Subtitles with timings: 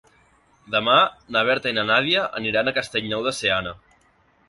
[0.75, 0.95] Demà
[1.37, 3.79] na Berta i na Nàdia aniran a Castellnou de Seana.